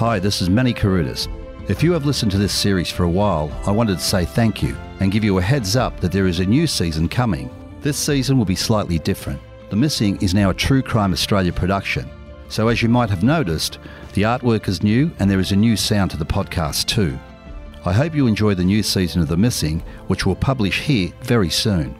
[0.00, 1.28] Hi, this is Meni Carudis.
[1.68, 4.62] If you have listened to this series for a while, I wanted to say thank
[4.62, 7.50] you and give you a heads up that there is a new season coming.
[7.82, 9.38] This season will be slightly different.
[9.68, 12.08] The Missing is now a True Crime Australia production.
[12.48, 13.78] So, as you might have noticed,
[14.14, 17.18] the artwork is new and there is a new sound to the podcast too.
[17.84, 21.50] I hope you enjoy the new season of The Missing, which will publish here very
[21.50, 21.94] soon.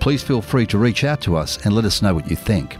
[0.00, 2.78] Please feel free to reach out to us and let us know what you think.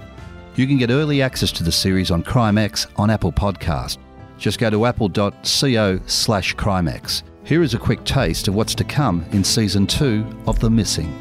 [0.57, 3.99] You can get early access to the series on CrimeX on Apple Podcast.
[4.43, 7.23] Just go to apple.co slash crimex.
[7.45, 11.13] Here is a quick taste of what's to come in season two of The Missing.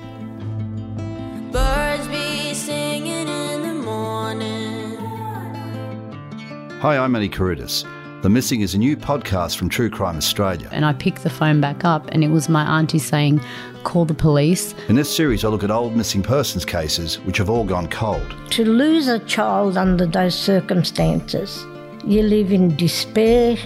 [1.52, 4.96] Birds be singing in the morning.
[6.80, 7.86] Hi, I'm Meni Carudis.
[8.24, 10.70] The Missing is a new podcast from True Crime Australia.
[10.72, 13.40] And I picked the phone back up, and it was my auntie saying,
[13.84, 14.74] Call the police.
[14.90, 18.36] In this series, I look at old missing persons cases which have all gone cold.
[18.54, 21.64] To lose a child under those circumstances,
[22.06, 23.58] you live in despair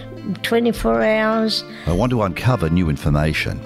[0.43, 1.63] 24 hours.
[1.85, 3.59] I want to uncover new information.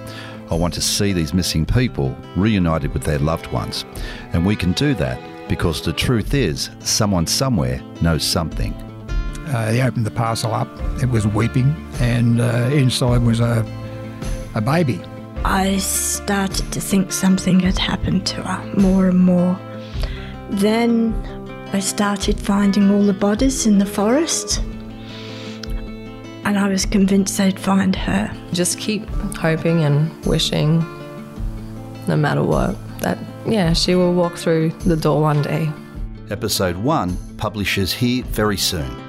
[0.52, 3.86] I want to see these missing people reunited with their loved ones.
[4.34, 8.74] And we can do that because the truth is, someone somewhere knows something.
[9.48, 10.68] Uh, he opened the parcel up.
[11.02, 13.66] It was weeping, and uh, inside was a
[14.56, 15.02] a baby.
[15.46, 19.60] I started to think something had happened to her more and more.
[20.50, 21.14] Then
[21.72, 24.62] I started finding all the bodies in the forest,
[26.44, 28.36] and I was convinced they'd find her.
[28.54, 30.80] Just keep hoping and wishing,
[32.08, 35.70] no matter what, that, yeah, she will walk through the door one day.
[36.32, 39.09] Episode 1 publishes here very soon.